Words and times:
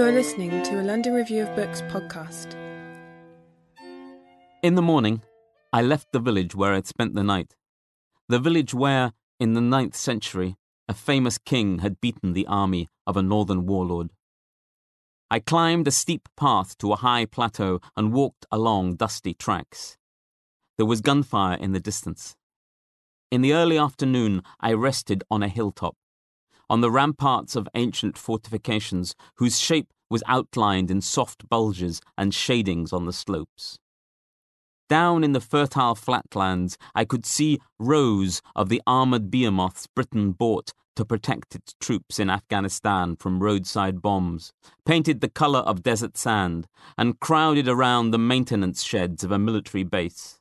You 0.00 0.06
are 0.06 0.12
listening 0.12 0.62
to 0.62 0.80
a 0.80 0.82
London 0.82 1.12
Review 1.12 1.42
of 1.42 1.54
Books 1.54 1.82
podcast. 1.82 2.54
In 4.62 4.74
the 4.74 4.80
morning, 4.80 5.20
I 5.74 5.82
left 5.82 6.10
the 6.10 6.18
village 6.18 6.54
where 6.54 6.72
I'd 6.72 6.86
spent 6.86 7.14
the 7.14 7.22
night. 7.22 7.54
The 8.26 8.38
village 8.38 8.72
where, 8.72 9.12
in 9.38 9.52
the 9.52 9.60
ninth 9.60 9.94
century, 9.94 10.56
a 10.88 10.94
famous 10.94 11.36
king 11.36 11.80
had 11.80 12.00
beaten 12.00 12.32
the 12.32 12.46
army 12.46 12.88
of 13.06 13.18
a 13.18 13.22
northern 13.22 13.66
warlord. 13.66 14.08
I 15.30 15.38
climbed 15.38 15.86
a 15.86 15.90
steep 15.90 16.30
path 16.34 16.78
to 16.78 16.94
a 16.94 17.02
high 17.04 17.26
plateau 17.26 17.80
and 17.94 18.14
walked 18.14 18.46
along 18.50 18.94
dusty 18.94 19.34
tracks. 19.34 19.98
There 20.78 20.86
was 20.86 21.02
gunfire 21.02 21.58
in 21.58 21.72
the 21.72 21.78
distance. 21.78 22.36
In 23.30 23.42
the 23.42 23.52
early 23.52 23.76
afternoon, 23.76 24.44
I 24.60 24.72
rested 24.72 25.24
on 25.30 25.42
a 25.42 25.48
hilltop, 25.48 25.94
on 26.70 26.80
the 26.80 26.90
ramparts 26.90 27.56
of 27.56 27.68
ancient 27.74 28.16
fortifications 28.16 29.16
whose 29.34 29.58
shape 29.58 29.92
was 30.08 30.22
outlined 30.26 30.90
in 30.90 31.00
soft 31.00 31.48
bulges 31.48 32.00
and 32.16 32.32
shadings 32.32 32.92
on 32.92 33.06
the 33.06 33.12
slopes. 33.12 33.78
Down 34.88 35.22
in 35.22 35.32
the 35.32 35.40
fertile 35.40 35.94
flatlands, 35.94 36.78
I 36.94 37.04
could 37.04 37.26
see 37.26 37.60
rows 37.78 38.40
of 38.54 38.68
the 38.68 38.80
armoured 38.86 39.30
behemoths 39.30 39.88
Britain 39.88 40.30
bought 40.30 40.72
to 40.96 41.04
protect 41.04 41.54
its 41.54 41.74
troops 41.80 42.18
in 42.18 42.30
Afghanistan 42.30 43.16
from 43.16 43.42
roadside 43.42 44.00
bombs, 44.00 44.52
painted 44.84 45.20
the 45.20 45.28
colour 45.28 45.60
of 45.60 45.82
desert 45.82 46.16
sand, 46.16 46.66
and 46.96 47.20
crowded 47.20 47.68
around 47.68 48.10
the 48.10 48.18
maintenance 48.18 48.82
sheds 48.82 49.24
of 49.24 49.32
a 49.32 49.38
military 49.38 49.84
base. 49.84 50.40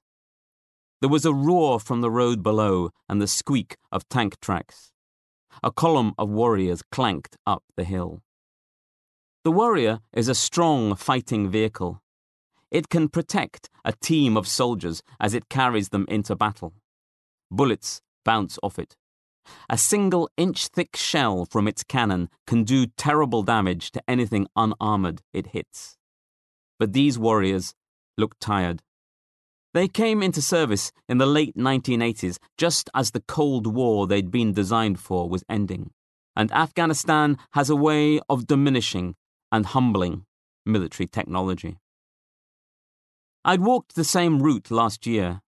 There 1.01 1.09
was 1.09 1.25
a 1.25 1.33
roar 1.33 1.79
from 1.79 2.01
the 2.01 2.11
road 2.11 2.43
below 2.43 2.89
and 3.07 3.21
the 3.21 3.27
squeak 3.27 3.77
of 3.91 4.07
tank 4.09 4.39
tracks. 4.41 4.91
A 5.63 5.71
column 5.71 6.13
of 6.17 6.29
warriors 6.29 6.81
clanked 6.91 7.37
up 7.45 7.63
the 7.75 7.83
hill. 7.83 8.21
The 9.43 9.51
warrior 9.51 9.99
is 10.13 10.27
a 10.27 10.35
strong 10.35 10.95
fighting 10.95 11.49
vehicle 11.49 12.01
it 12.71 12.89
can 12.89 13.09
protect 13.09 13.69
a 13.83 13.93
team 13.93 14.37
of 14.37 14.47
soldiers 14.47 15.01
as 15.19 15.33
it 15.33 15.49
carries 15.49 15.89
them 15.89 16.05
into 16.07 16.35
battle. 16.35 16.73
Bullets 17.49 18.01
bounce 18.23 18.59
off 18.61 18.77
it. 18.77 18.95
A 19.69 19.77
single 19.77 20.29
inch 20.37 20.67
thick 20.67 20.95
shell 20.95 21.45
from 21.45 21.67
its 21.67 21.83
cannon 21.83 22.29
can 22.45 22.63
do 22.63 22.85
terrible 22.85 23.41
damage 23.41 23.91
to 23.91 24.03
anything 24.07 24.47
unarmored 24.55 25.21
it 25.33 25.47
hits. 25.47 25.97
But 26.77 26.93
these 26.93 27.17
warriors 27.17 27.73
look 28.17 28.35
tired. 28.39 28.83
They 29.73 29.87
came 29.87 30.23
into 30.23 30.41
service 30.41 30.91
in 31.07 31.19
the 31.19 31.27
late 31.27 31.55
1980s 31.55 32.39
just 32.57 32.89
as 32.95 33.11
the 33.11 33.21
Cold 33.21 33.67
War 33.67 34.07
they'd 34.07 34.31
been 34.31 34.53
designed 34.53 34.99
for 34.99 35.29
was 35.29 35.43
ending, 35.47 35.91
and 36.35 36.51
Afghanistan 36.51 37.37
has 37.51 37.69
a 37.69 37.75
way 37.75 38.19
of 38.29 38.47
diminishing 38.47 39.15
and 39.51 39.67
humbling 39.67 40.25
military 40.65 41.07
technology. 41.07 41.77
I'd 43.45 43.61
walked 43.61 43.95
the 43.95 44.03
same 44.03 44.41
route 44.41 44.71
last 44.71 45.05
year, 45.05 45.41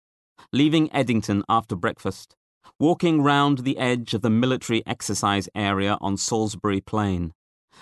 leaving 0.52 0.90
Edington 0.90 1.44
after 1.48 1.76
breakfast, 1.76 2.36
walking 2.80 3.22
round 3.22 3.60
the 3.60 3.78
edge 3.78 4.14
of 4.14 4.22
the 4.22 4.30
military 4.30 4.86
exercise 4.86 5.50
area 5.56 5.98
on 6.02 6.18
Salisbury 6.18 6.82
Plain, 6.82 7.34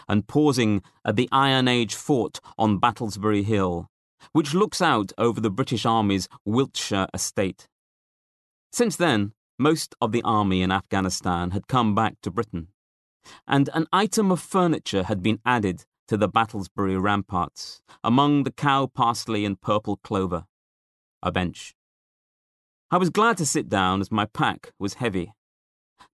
and 0.07 0.27
pausing 0.27 0.83
at 1.03 1.15
the 1.15 1.29
Iron 1.31 1.67
Age 1.67 1.95
fort 1.95 2.39
on 2.57 2.77
Battlesbury 2.77 3.43
Hill, 3.43 3.89
which 4.31 4.53
looks 4.53 4.81
out 4.81 5.11
over 5.17 5.39
the 5.39 5.49
British 5.49 5.85
Army's 5.85 6.27
Wiltshire 6.45 7.07
estate. 7.13 7.67
Since 8.71 8.95
then, 8.95 9.33
most 9.59 9.95
of 10.01 10.11
the 10.11 10.21
army 10.23 10.61
in 10.61 10.71
Afghanistan 10.71 11.51
had 11.51 11.67
come 11.67 11.95
back 11.95 12.15
to 12.21 12.31
Britain, 12.31 12.67
and 13.47 13.69
an 13.73 13.87
item 13.91 14.31
of 14.31 14.39
furniture 14.39 15.03
had 15.03 15.23
been 15.23 15.39
added 15.45 15.85
to 16.07 16.17
the 16.17 16.27
Battlesbury 16.27 16.97
ramparts, 16.97 17.81
among 18.03 18.43
the 18.43 18.51
cow 18.51 18.85
parsley 18.87 19.45
and 19.45 19.59
purple 19.59 19.97
clover. 19.97 20.45
A 21.21 21.31
bench. 21.31 21.75
I 22.89 22.97
was 22.97 23.09
glad 23.09 23.37
to 23.37 23.45
sit 23.45 23.67
down 23.67 23.99
as 23.99 24.11
my 24.11 24.25
pack 24.25 24.71
was 24.79 24.95
heavy. 24.95 25.33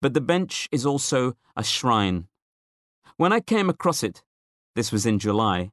But 0.00 0.14
the 0.14 0.20
bench 0.20 0.68
is 0.72 0.86
also 0.86 1.34
a 1.56 1.62
shrine. 1.62 2.28
When 3.16 3.32
I 3.32 3.40
came 3.40 3.68
across 3.68 4.02
it, 4.02 4.22
this 4.74 4.90
was 4.90 5.04
in 5.04 5.18
July, 5.18 5.72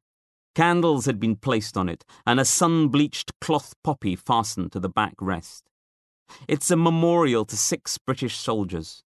candles 0.55 1.05
had 1.05 1.19
been 1.19 1.35
placed 1.35 1.77
on 1.77 1.89
it 1.89 2.03
and 2.25 2.39
a 2.39 2.45
sun 2.45 2.87
bleached 2.87 3.31
cloth 3.39 3.73
poppy 3.83 4.15
fastened 4.15 4.71
to 4.71 4.79
the 4.79 4.89
back 4.89 5.15
rest. 5.21 5.69
It's 6.47 6.71
a 6.71 6.75
memorial 6.75 7.45
to 7.45 7.57
six 7.57 7.97
British 7.97 8.37
soldiers 8.37 9.03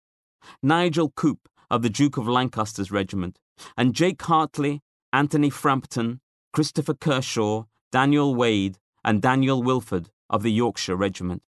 Nigel 0.62 1.10
Coupe 1.16 1.48
of 1.70 1.82
the 1.82 1.90
Duke 1.90 2.18
of 2.18 2.28
Lancaster's 2.28 2.92
regiment, 2.92 3.40
and 3.78 3.96
Jake 3.96 4.22
Hartley 4.22 4.82
Anthony 5.14 5.52
Frampton, 5.52 6.22
Christopher 6.54 6.96
Kershaw, 6.96 7.66
Daniel 7.92 8.34
Wade, 8.34 8.80
and 9.04 9.22
Daniel 9.22 9.62
Wilford 9.62 10.10
of 10.28 10.42
the 10.42 10.52
Yorkshire 10.52 10.96
Regiment. 10.96 11.44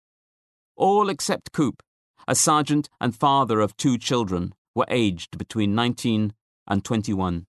All 0.77 1.11
except 1.11 1.53
Coupe, 1.53 1.83
a 2.27 2.35
sergeant 2.35 2.89
and 3.03 3.15
father 3.15 3.61
of 3.61 3.77
two 3.77 3.99
children, 3.99 4.55
were 4.75 4.87
aged 4.89 5.37
between 5.37 5.75
19 5.75 6.33
and 6.67 6.83
21. 6.83 7.47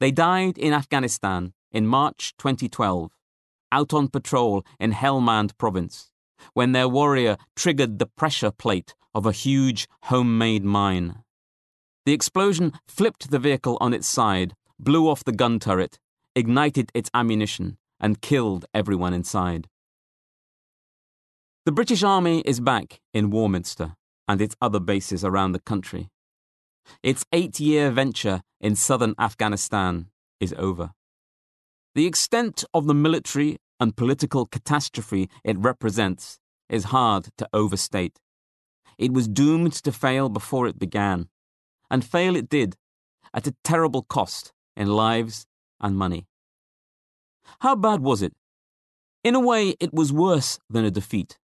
They 0.00 0.10
died 0.10 0.58
in 0.58 0.72
Afghanistan 0.72 1.52
in 1.72 1.86
March 1.86 2.34
2012, 2.38 3.10
out 3.72 3.92
on 3.92 4.08
patrol 4.08 4.64
in 4.78 4.92
Helmand 4.92 5.56
province, 5.58 6.10
when 6.54 6.72
their 6.72 6.88
warrior 6.88 7.36
triggered 7.56 7.98
the 7.98 8.06
pressure 8.06 8.50
plate 8.50 8.94
of 9.14 9.26
a 9.26 9.32
huge 9.32 9.88
homemade 10.04 10.64
mine. 10.64 11.24
The 12.06 12.12
explosion 12.12 12.72
flipped 12.86 13.30
the 13.30 13.38
vehicle 13.38 13.76
on 13.80 13.92
its 13.92 14.06
side 14.06 14.54
blew 14.78 15.08
off 15.08 15.24
the 15.24 15.32
gun 15.32 15.58
turret, 15.58 15.98
ignited 16.34 16.90
its 16.94 17.10
ammunition, 17.12 17.78
and 18.00 18.20
killed 18.20 18.64
everyone 18.72 19.12
inside. 19.12 19.68
The 21.64 21.72
British 21.72 22.02
Army 22.02 22.40
is 22.46 22.60
back 22.60 23.00
in 23.12 23.30
Warminster 23.30 23.96
and 24.26 24.40
its 24.40 24.56
other 24.60 24.80
bases 24.80 25.24
around 25.24 25.52
the 25.52 25.58
country. 25.58 26.08
Its 27.02 27.24
eight 27.32 27.60
year 27.60 27.90
venture 27.90 28.42
in 28.60 28.74
southern 28.76 29.14
Afghanistan 29.18 30.06
is 30.40 30.54
over. 30.58 30.90
The 31.94 32.06
extent 32.06 32.64
of 32.74 32.86
the 32.86 32.94
military 32.94 33.58
and 33.80 33.96
political 33.96 34.46
catastrophe 34.46 35.28
it 35.44 35.58
represents 35.58 36.38
is 36.68 36.84
hard 36.84 37.28
to 37.38 37.48
overstate. 37.52 38.18
It 38.98 39.12
was 39.12 39.28
doomed 39.28 39.72
to 39.84 39.92
fail 39.92 40.28
before 40.28 40.66
it 40.66 40.78
began, 40.78 41.28
and 41.90 42.04
fail 42.04 42.36
it 42.36 42.48
did, 42.48 42.76
at 43.32 43.46
a 43.46 43.54
terrible 43.62 44.02
cost 44.02 44.52
in 44.76 44.88
lives 44.88 45.46
and 45.80 45.96
money. 45.96 46.26
How 47.60 47.76
bad 47.76 48.00
was 48.00 48.22
it? 48.22 48.34
In 49.24 49.34
a 49.34 49.40
way, 49.40 49.74
it 49.80 49.92
was 49.92 50.12
worse 50.12 50.58
than 50.68 50.84
a 50.84 50.90
defeat. 50.90 51.38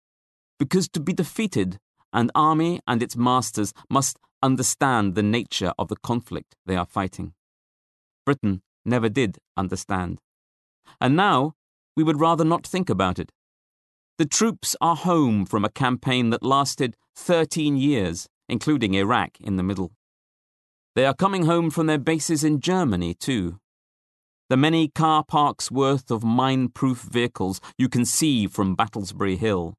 Because 0.60 0.88
to 0.90 1.00
be 1.00 1.14
defeated, 1.14 1.80
an 2.14 2.32
army 2.36 2.80
and 2.88 3.02
its 3.02 3.16
masters 3.16 3.74
must 3.90 4.18
understand 4.44 5.16
the 5.16 5.24
nature 5.24 5.74
of 5.78 5.88
the 5.88 5.96
conflict 5.98 6.56
they 6.66 6.76
are 6.76 6.86
fighting. 6.86 7.34
Britain 8.26 8.62
never 8.86 9.10
did 9.10 9.38
understand. 9.56 10.20
And 11.00 11.16
now, 11.16 11.54
we 11.96 12.04
would 12.04 12.20
rather 12.20 12.44
not 12.44 12.66
think 12.66 12.90
about 12.90 13.20
it. 13.20 13.32
The 14.18 14.26
troops 14.26 14.76
are 14.82 14.96
home 14.96 15.46
from 15.46 15.66
a 15.66 15.70
campaign 15.70 16.30
that 16.30 16.44
lasted 16.44 16.96
13 17.16 17.78
years, 17.78 18.28
including 18.48 18.94
Iraq 18.94 19.40
in 19.40 19.58
the 19.58 19.64
middle. 19.64 19.92
They 20.96 21.06
are 21.06 21.14
coming 21.14 21.46
home 21.46 21.70
from 21.70 21.88
their 21.88 21.98
bases 21.98 22.44
in 22.44 22.60
Germany, 22.60 23.14
too. 23.14 23.60
The 24.50 24.58
many 24.58 24.90
car 24.90 25.24
parks 25.24 25.72
worth 25.72 26.12
of 26.12 26.24
mine 26.24 26.68
proof 26.68 27.02
vehicles 27.02 27.62
you 27.78 27.88
can 27.88 28.04
see 28.04 28.48
from 28.48 28.76
Battlesbury 28.76 29.38
Hill, 29.38 29.76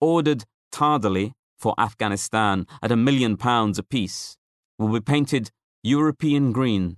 ordered 0.00 0.44
tardily 0.70 1.32
for 1.62 1.74
Afghanistan 1.78 2.66
at 2.82 2.90
a 2.90 2.96
million 2.96 3.36
pounds 3.36 3.78
apiece, 3.78 4.36
will 4.78 4.88
be 4.88 5.00
painted 5.00 5.52
European 5.84 6.50
green 6.50 6.96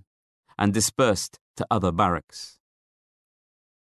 and 0.57 0.73
dispersed 0.73 1.37
to 1.55 1.67
other 1.69 1.91
barracks. 1.91 2.57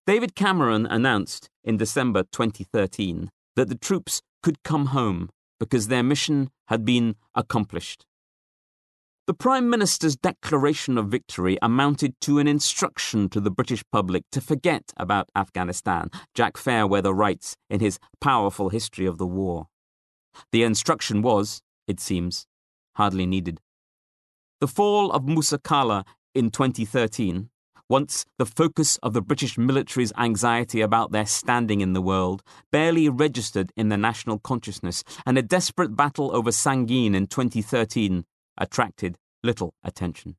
David 0.07 0.35
Cameron 0.35 0.87
announced 0.87 1.51
in 1.65 1.77
December 1.77 2.23
2013 2.23 3.31
that 3.57 3.69
the 3.69 3.75
troops 3.75 4.23
could 4.43 4.63
come 4.63 4.87
home 4.87 5.29
because 5.59 5.89
their 5.89 6.03
mission 6.03 6.51
had 6.69 6.85
been 6.85 7.17
accomplished. 7.35 8.07
The 9.27 9.35
Prime 9.35 9.69
Minister's 9.69 10.17
declaration 10.17 10.99
of 10.99 11.09
victory 11.09 11.59
amounted 11.63 12.15
to 12.23 12.39
an 12.39 12.49
instruction 12.49 13.29
to 13.29 13.41
the 13.41 13.51
British 13.51 13.85
public 13.93 14.25
to 14.33 14.41
forget 14.41 14.93
about 14.97 15.31
Afghanistan, 15.37 16.11
Jack 16.35 16.57
Fairweather 16.57 17.13
writes 17.13 17.57
in 17.69 17.81
his 17.81 17.99
powerful 18.21 18.71
history 18.71 19.07
of 19.07 19.19
the 19.19 19.27
war. 19.27 19.67
The 20.53 20.63
instruction 20.63 21.23
was, 21.23 21.63
it 21.87 22.01
seems, 22.01 22.47
hardly 22.95 23.27
needed. 23.27 23.61
The 24.61 24.69
fall 24.69 25.11
of 25.13 25.27
Musa 25.27 25.59
Qala 25.59 26.05
in 26.35 26.51
2013, 26.51 27.51
once 27.89 28.25
the 28.39 28.47
focus 28.47 28.99
of 29.03 29.15
the 29.15 29.21
British 29.21 29.59
military's 29.59 30.13
anxiety 30.17 30.81
about 30.81 31.11
their 31.11 31.27
standing 31.27 31.81
in 31.81 31.93
the 31.93 32.03
world, 32.03 32.43
barely 32.71 33.09
registered 33.09 33.73
in 33.77 33.89
the 33.89 33.97
national 33.97 34.39
consciousness, 34.39 35.03
and 35.27 35.37
a 35.37 35.43
desperate 35.43 35.97
battle 35.97 36.35
over 36.35 36.51
Sangin 36.51 37.15
in 37.15 37.27
2013 37.27 38.25
attracted 38.57 39.19
little 39.43 39.75
attention. 39.83 40.37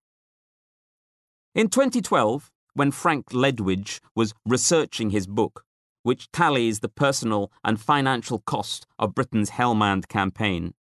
In 1.54 1.68
2012, 1.68 2.50
when 2.74 2.92
Frank 2.92 3.32
Ledwidge 3.32 4.00
was 4.16 4.34
researching 4.46 5.10
his 5.10 5.28
book, 5.28 5.66
which 6.04 6.32
tallies 6.32 6.80
the 6.80 6.90
personal 6.90 7.52
and 7.64 7.80
financial 7.80 8.40
cost 8.40 8.86
of 8.98 9.16
Britain's 9.16 9.52
Helmand 9.52 10.08
campaign, 10.08 10.74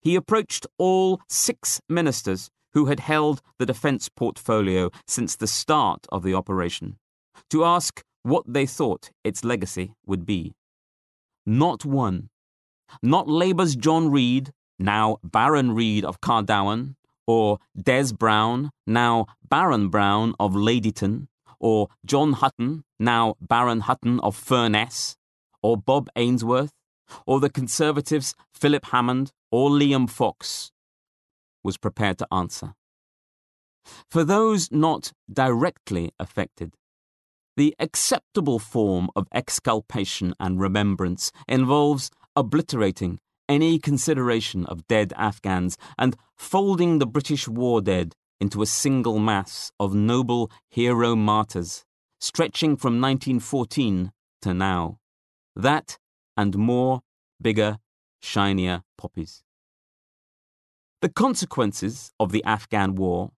he 0.00 0.14
approached 0.14 0.66
all 0.78 1.20
six 1.28 1.80
ministers 1.88 2.50
who 2.74 2.86
had 2.86 3.00
held 3.00 3.40
the 3.58 3.66
defence 3.66 4.08
portfolio 4.08 4.90
since 5.06 5.34
the 5.34 5.46
start 5.46 6.06
of 6.12 6.22
the 6.22 6.34
operation 6.34 6.98
to 7.50 7.64
ask 7.64 8.04
what 8.22 8.44
they 8.46 8.66
thought 8.66 9.10
its 9.24 9.44
legacy 9.44 9.94
would 10.06 10.26
be. 10.26 10.54
Not 11.44 11.84
one. 11.84 12.28
Not 13.02 13.28
Labour's 13.28 13.76
John 13.76 14.10
Reid, 14.10 14.52
now 14.78 15.18
Baron 15.24 15.72
Reid 15.72 16.04
of 16.04 16.20
Cardowan, 16.20 16.96
or 17.26 17.58
Des 17.80 18.12
Browne, 18.12 18.70
now 18.86 19.26
Baron 19.48 19.88
Browne 19.88 20.34
of 20.38 20.52
Ladyton, 20.52 21.28
or 21.60 21.88
John 22.04 22.34
Hutton, 22.34 22.84
now 22.98 23.36
Baron 23.40 23.80
Hutton 23.80 24.20
of 24.20 24.36
Furness, 24.36 25.16
or 25.62 25.76
Bob 25.76 26.08
Ainsworth, 26.16 26.72
or 27.26 27.40
the 27.40 27.50
Conservatives 27.50 28.34
Philip 28.52 28.86
Hammond 28.86 29.32
or 29.50 29.70
Liam 29.70 30.08
Fox, 30.08 30.72
was 31.62 31.76
prepared 31.76 32.18
to 32.18 32.28
answer. 32.32 32.74
For 34.10 34.24
those 34.24 34.70
not 34.72 35.12
directly 35.32 36.12
affected, 36.18 36.74
the 37.56 37.74
acceptable 37.78 38.58
form 38.58 39.08
of 39.16 39.28
exculpation 39.32 40.34
and 40.38 40.60
remembrance 40.60 41.32
involves 41.48 42.10
obliterating 42.34 43.18
any 43.48 43.78
consideration 43.78 44.66
of 44.66 44.86
dead 44.88 45.12
Afghans 45.16 45.78
and 45.96 46.16
folding 46.36 46.98
the 46.98 47.06
British 47.06 47.48
war 47.48 47.80
dead 47.80 48.14
into 48.40 48.62
a 48.62 48.66
single 48.66 49.18
mass 49.18 49.72
of 49.80 49.94
noble 49.94 50.50
hero 50.68 51.16
martyrs, 51.16 51.84
stretching 52.20 52.76
from 52.76 53.00
1914 53.00 54.12
to 54.42 54.54
now. 54.54 54.98
That 55.54 55.98
and 56.36 56.56
more, 56.56 57.00
bigger, 57.40 57.78
shinier 58.20 58.82
poppies. 58.98 59.42
The 61.00 61.08
consequences 61.08 62.12
of 62.18 62.32
the 62.32 62.44
Afghan 62.44 62.94
war 62.94 63.32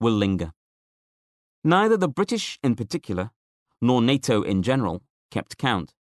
will 0.00 0.14
linger. 0.14 0.52
Neither 1.62 1.96
the 1.96 2.08
British 2.08 2.58
in 2.62 2.74
particular, 2.74 3.30
nor 3.80 4.02
NATO 4.02 4.42
in 4.42 4.62
general, 4.62 5.02
kept 5.30 5.56
count. 5.58 5.94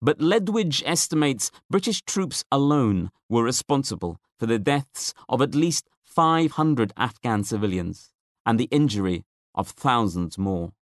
But 0.00 0.18
Ledwidge 0.18 0.82
estimates 0.86 1.50
British 1.70 2.02
troops 2.02 2.44
alone 2.52 3.10
were 3.28 3.42
responsible 3.42 4.20
for 4.38 4.46
the 4.46 4.58
deaths 4.58 5.14
of 5.28 5.40
at 5.40 5.54
least 5.54 5.88
500 6.16 6.94
Afghan 6.96 7.44
civilians 7.44 8.10
and 8.46 8.58
the 8.58 8.70
injury 8.70 9.26
of 9.54 9.68
thousands 9.68 10.38
more. 10.38 10.72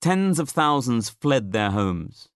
Tens 0.00 0.40
of 0.40 0.48
thousands 0.48 1.08
fled 1.08 1.52
their 1.52 1.70
homes. 1.70 2.28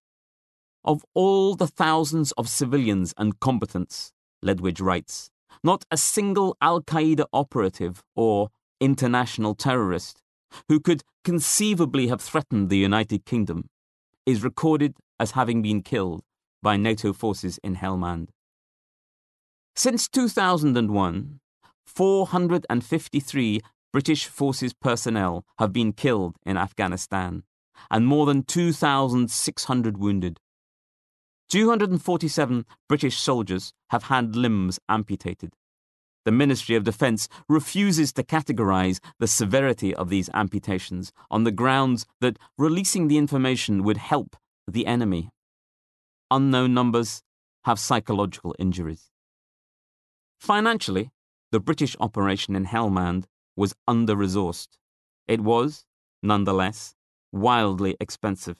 Of 0.84 1.04
all 1.14 1.56
the 1.56 1.66
thousands 1.66 2.30
of 2.38 2.48
civilians 2.48 3.12
and 3.18 3.40
combatants, 3.40 4.12
Ledwidge 4.40 4.80
writes, 4.80 5.32
not 5.64 5.84
a 5.90 5.96
single 5.96 6.56
Al 6.60 6.80
Qaeda 6.80 7.24
operative 7.32 8.04
or 8.14 8.50
international 8.80 9.56
terrorist 9.56 10.22
who 10.68 10.78
could 10.78 11.02
conceivably 11.24 12.06
have 12.06 12.20
threatened 12.20 12.70
the 12.70 12.78
United 12.78 13.24
Kingdom 13.24 13.68
is 14.24 14.44
recorded 14.44 14.96
as 15.18 15.32
having 15.32 15.60
been 15.60 15.82
killed 15.82 16.22
by 16.62 16.76
NATO 16.76 17.12
forces 17.12 17.58
in 17.64 17.74
Helmand. 17.74 18.28
Since 19.74 20.08
2001, 20.08 21.40
453 21.94 23.60
British 23.92 24.26
forces 24.26 24.72
personnel 24.72 25.44
have 25.58 25.72
been 25.72 25.92
killed 25.92 26.36
in 26.46 26.56
Afghanistan 26.56 27.42
and 27.90 28.06
more 28.06 28.26
than 28.26 28.42
2,600 28.44 29.98
wounded. 29.98 30.38
247 31.48 32.64
British 32.88 33.18
soldiers 33.18 33.72
have 33.88 34.04
had 34.04 34.36
limbs 34.36 34.78
amputated. 34.88 35.52
The 36.24 36.30
Ministry 36.30 36.76
of 36.76 36.84
Defence 36.84 37.28
refuses 37.48 38.12
to 38.12 38.22
categorise 38.22 39.00
the 39.18 39.26
severity 39.26 39.92
of 39.92 40.10
these 40.10 40.30
amputations 40.32 41.12
on 41.30 41.42
the 41.44 41.50
grounds 41.50 42.06
that 42.20 42.38
releasing 42.56 43.08
the 43.08 43.18
information 43.18 43.82
would 43.82 43.96
help 43.96 44.36
the 44.68 44.86
enemy. 44.86 45.30
Unknown 46.30 46.72
numbers 46.72 47.22
have 47.64 47.80
psychological 47.80 48.54
injuries. 48.58 49.10
Financially, 50.38 51.10
the 51.52 51.60
British 51.60 51.96
operation 52.00 52.54
in 52.54 52.66
Helmand 52.66 53.24
was 53.56 53.74
under 53.86 54.14
resourced. 54.14 54.78
It 55.26 55.40
was, 55.40 55.84
nonetheless, 56.22 56.94
wildly 57.32 57.96
expensive. 58.00 58.58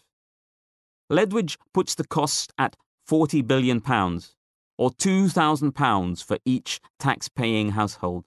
Ledwidge 1.11 1.57
puts 1.75 1.95
the 1.95 2.07
cost 2.07 2.53
at 2.59 2.77
£40 3.09 3.47
billion, 3.47 3.79
or 4.79 4.91
£2,000 4.91 6.25
for 6.25 6.39
each 6.45 6.81
tax 6.99 7.29
paying 7.29 7.71
household. 7.71 8.25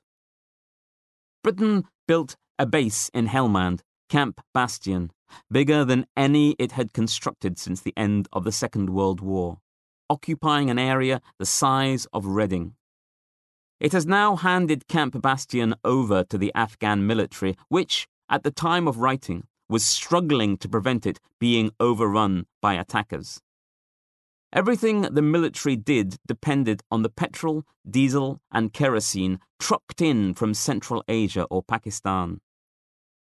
Britain 1.43 1.85
built 2.07 2.35
a 2.59 2.65
base 2.65 3.09
in 3.13 3.27
Helmand, 3.27 3.81
Camp 4.09 4.41
Bastion, 4.53 5.11
bigger 5.51 5.83
than 5.83 6.05
any 6.15 6.55
it 6.59 6.73
had 6.73 6.93
constructed 6.93 7.57
since 7.57 7.81
the 7.81 7.93
end 7.97 8.27
of 8.31 8.43
the 8.43 8.51
Second 8.51 8.89
World 8.89 9.21
War, 9.21 9.59
occupying 10.09 10.69
an 10.69 10.79
area 10.79 11.21
the 11.39 11.45
size 11.45 12.05
of 12.13 12.25
Reading. 12.25 12.75
It 13.83 13.91
has 13.91 14.05
now 14.05 14.37
handed 14.37 14.87
Camp 14.87 15.21
Bastion 15.21 15.75
over 15.83 16.23
to 16.23 16.37
the 16.37 16.53
Afghan 16.55 17.05
military, 17.05 17.57
which, 17.67 18.07
at 18.29 18.43
the 18.43 18.49
time 18.49 18.87
of 18.87 18.99
writing, 18.99 19.43
was 19.67 19.83
struggling 19.83 20.55
to 20.59 20.69
prevent 20.69 21.05
it 21.05 21.19
being 21.37 21.69
overrun 21.81 22.45
by 22.61 22.75
attackers. 22.75 23.41
Everything 24.53 25.01
the 25.01 25.21
military 25.21 25.75
did 25.75 26.15
depended 26.25 26.81
on 26.89 27.01
the 27.01 27.09
petrol, 27.09 27.65
diesel, 27.89 28.39
and 28.53 28.71
kerosene 28.71 29.41
trucked 29.59 30.01
in 30.01 30.33
from 30.33 30.53
Central 30.53 31.03
Asia 31.09 31.43
or 31.51 31.61
Pakistan. 31.61 32.39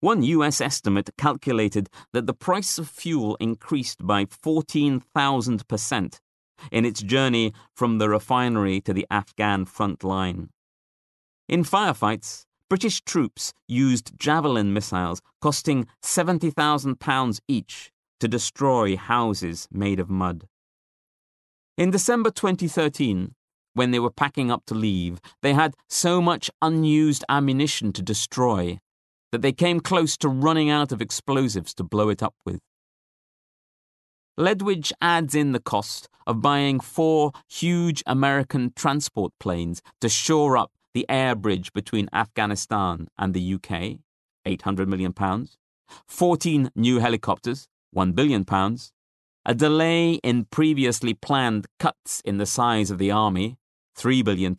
One 0.01 0.23
US 0.23 0.61
estimate 0.61 1.09
calculated 1.17 1.89
that 2.13 2.27
the 2.27 2.35
price 2.35 2.77
of 2.77 2.87
fuel 2.87 3.35
increased 3.41 4.07
by 4.07 4.27
14,000% 4.27 6.21
in 6.71 6.85
its 6.85 7.03
journey 7.03 7.53
from 7.75 7.99
the 7.99 8.09
refinery 8.09 8.81
to 8.83 8.93
the 8.93 9.07
Afghan 9.11 9.65
front 9.65 10.05
line. 10.05 10.51
In 11.49 11.65
firefights, 11.65 12.45
British 12.69 13.01
troops 13.03 13.53
used 13.67 14.17
Javelin 14.19 14.73
missiles 14.73 15.21
costing 15.41 15.89
£70,000 16.03 17.41
each 17.49 17.91
to 18.21 18.29
destroy 18.29 18.97
houses 18.97 19.67
made 19.73 19.99
of 19.99 20.09
mud. 20.09 20.47
In 21.77 21.91
December 21.91 22.31
2013, 22.31 23.35
when 23.75 23.91
they 23.91 23.99
were 23.99 24.11
packing 24.11 24.51
up 24.51 24.65
to 24.67 24.75
leave, 24.75 25.21
they 25.43 25.55
had 25.55 25.75
so 25.89 26.21
much 26.21 26.51
unused 26.63 27.25
ammunition 27.29 27.93
to 27.95 28.03
destroy 28.03 28.79
that 29.33 29.43
they 29.43 29.53
came 29.53 29.81
close 29.81 30.17
to 30.19 30.29
running 30.29 30.71
out 30.71 30.93
of 30.93 31.01
explosives 31.01 31.73
to 31.75 31.83
blow 31.83 32.09
it 32.09 32.23
up 32.23 32.35
with. 32.45 32.61
Ledwidge 34.39 34.93
adds 35.01 35.35
in 35.35 35.53
the 35.53 35.61
cost 35.61 36.09
of 36.27 36.41
buying 36.41 36.81
four 36.81 37.33
huge 37.49 38.03
American 38.07 38.73
transport 38.75 39.33
planes 39.39 39.83
to 40.01 40.09
shore 40.09 40.57
up 40.57 40.73
the 40.95 41.07
air 41.09 41.35
bridge 41.35 41.73
between 41.73 42.09
Afghanistan 42.13 43.09
and 43.19 43.35
the 43.35 43.55
UK, 43.55 43.99
£800 44.47 44.87
million, 44.87 45.15
14 46.07 46.71
new 46.75 46.99
helicopters, 46.99 47.69
£1 47.95 48.15
billion, 48.15 48.45
a 49.45 49.55
delay 49.55 50.15
in 50.15 50.45
previously 50.47 51.15
planned 51.15 51.67
cuts 51.79 52.21
in 52.25 52.39
the 52.39 52.47
size 52.47 52.91
of 52.91 52.99
the 52.99 53.11
army, 53.11 53.57
£3 53.99 54.25
billion, 54.25 54.57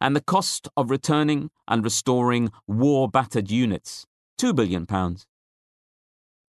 and 0.00 0.16
the 0.16 0.20
cost 0.20 0.68
of 0.76 0.90
returning 0.90 1.50
and 1.66 1.84
restoring 1.84 2.50
war 2.66 3.08
battered 3.08 3.50
units, 3.50 4.06
£2 4.40 4.54
billion. 4.54 4.86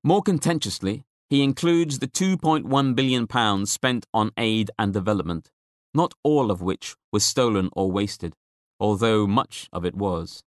More 0.03 0.21
contentiously, 0.21 1.03
he 1.29 1.43
includes 1.43 1.99
the 1.99 2.07
£2.1 2.07 2.95
billion 2.95 3.65
spent 3.65 4.05
on 4.13 4.31
aid 4.37 4.71
and 4.77 4.93
development, 4.93 5.51
not 5.93 6.13
all 6.23 6.51
of 6.51 6.61
which 6.61 6.95
was 7.11 7.25
stolen 7.25 7.69
or 7.73 7.91
wasted 7.91 8.35
although 8.79 9.25
much 9.27 9.69
of 9.71 9.85
it 9.85 9.95
was. 9.95 10.43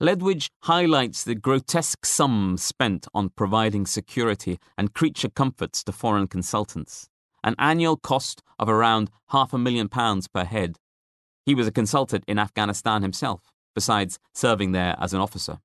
Ledwidge 0.00 0.48
highlights 0.62 1.24
the 1.24 1.34
grotesque 1.34 2.06
sums 2.06 2.62
spent 2.62 3.08
on 3.12 3.30
providing 3.30 3.84
security 3.84 4.58
and 4.76 4.94
creature 4.94 5.28
comforts 5.28 5.82
to 5.84 5.92
foreign 5.92 6.28
consultants, 6.28 7.08
an 7.42 7.56
annual 7.58 7.96
cost 7.96 8.42
of 8.58 8.68
around 8.68 9.10
half 9.30 9.52
a 9.52 9.58
million 9.58 9.88
pounds 9.88 10.28
per 10.28 10.44
head. 10.44 10.76
He 11.44 11.54
was 11.54 11.66
a 11.66 11.72
consultant 11.72 12.24
in 12.28 12.38
Afghanistan 12.38 13.02
himself, 13.02 13.50
besides 13.74 14.18
serving 14.34 14.72
there 14.72 14.96
as 15.00 15.12
an 15.12 15.20
officer. 15.20 15.58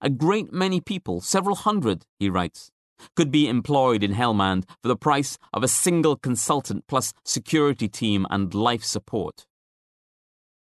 A 0.00 0.10
great 0.10 0.52
many 0.52 0.80
people, 0.80 1.20
several 1.20 1.56
hundred, 1.56 2.04
he 2.18 2.28
writes, 2.28 2.70
could 3.16 3.30
be 3.30 3.48
employed 3.48 4.02
in 4.02 4.14
Helmand 4.14 4.64
for 4.82 4.88
the 4.88 4.96
price 4.96 5.38
of 5.52 5.62
a 5.62 5.68
single 5.68 6.16
consultant 6.16 6.84
plus 6.86 7.12
security 7.24 7.88
team 7.88 8.26
and 8.30 8.54
life 8.54 8.84
support. 8.84 9.46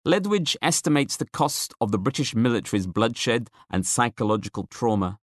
Ledwidge 0.05 0.55
estimates 0.61 1.17
the 1.17 1.25
cost 1.25 1.73
of 1.81 1.91
the 1.91 1.97
British 1.97 2.35
military's 2.35 2.85
bloodshed 2.85 3.49
and 3.71 3.85
psychological 3.85 4.67
trauma. 4.67 5.17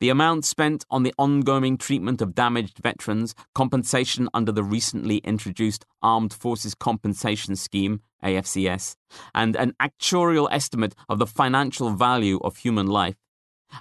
The 0.00 0.10
amount 0.10 0.44
spent 0.44 0.84
on 0.90 1.02
the 1.02 1.14
ongoing 1.16 1.78
treatment 1.78 2.20
of 2.20 2.34
damaged 2.34 2.78
veterans, 2.78 3.34
compensation 3.54 4.28
under 4.34 4.52
the 4.52 4.62
recently 4.62 5.18
introduced 5.18 5.86
Armed 6.02 6.34
Forces 6.34 6.74
Compensation 6.74 7.56
Scheme, 7.56 8.02
AFCS, 8.22 8.96
and 9.34 9.56
an 9.56 9.72
actuarial 9.80 10.48
estimate 10.50 10.94
of 11.08 11.18
the 11.18 11.26
financial 11.26 11.90
value 11.90 12.38
of 12.42 12.58
human 12.58 12.86
life 12.86 13.16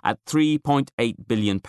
at 0.04 0.24
£3.8 0.26 1.28
billion. 1.28 1.62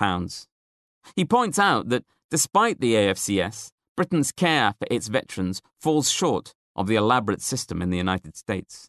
He 1.17 1.25
points 1.25 1.59
out 1.59 1.89
that 1.89 2.05
despite 2.31 2.81
the 2.81 2.95
AFCS, 2.95 3.71
Britain's 3.97 4.33
care 4.33 4.75
for 4.79 4.87
its 4.91 5.09
veterans 5.09 5.63
falls 5.81 6.11
short 6.11 6.55
of 6.77 6.87
the 6.87 6.97
elaborate 6.97 7.43
system 7.43 7.83
in 7.83 7.91
the 7.91 7.97
United 7.97 8.37
States. 8.37 8.89